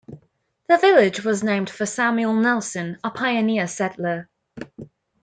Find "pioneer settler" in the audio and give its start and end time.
3.11-4.27